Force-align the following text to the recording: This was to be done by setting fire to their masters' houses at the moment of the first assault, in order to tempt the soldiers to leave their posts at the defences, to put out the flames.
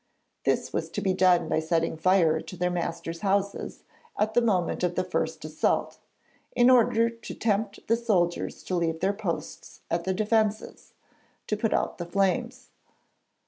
This 0.45 0.73
was 0.73 0.89
to 0.97 1.01
be 1.01 1.13
done 1.13 1.47
by 1.47 1.59
setting 1.59 1.95
fire 1.95 2.41
to 2.41 2.57
their 2.57 2.71
masters' 2.71 3.19
houses 3.19 3.83
at 4.17 4.33
the 4.33 4.41
moment 4.41 4.83
of 4.83 4.95
the 4.95 5.03
first 5.03 5.45
assault, 5.45 5.99
in 6.55 6.71
order 6.71 7.07
to 7.07 7.35
tempt 7.35 7.85
the 7.87 7.95
soldiers 7.95 8.63
to 8.63 8.73
leave 8.75 8.99
their 8.99 9.13
posts 9.13 9.81
at 9.91 10.03
the 10.03 10.13
defences, 10.15 10.93
to 11.45 11.55
put 11.55 11.71
out 11.71 11.99
the 11.99 12.07
flames. 12.07 12.69